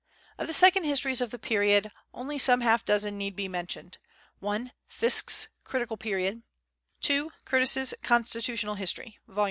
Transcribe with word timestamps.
Of 0.39 0.47
the 0.47 0.53
secondary 0.53 0.89
histories 0.89 1.21
of 1.21 1.29
the 1.29 1.37
period, 1.37 1.91
only 2.11 2.39
some 2.39 2.61
half 2.61 2.83
dozen 2.83 3.19
need 3.19 3.35
be 3.35 3.47
mentioned: 3.47 3.99
(1) 4.39 4.71
Fiske's 4.87 5.49
"Critical 5.63 5.95
Period," 5.95 6.41
(2) 7.01 7.31
Curtis's 7.45 7.93
"Constitutional 8.01 8.73
History," 8.73 9.19
Vol. 9.27 9.39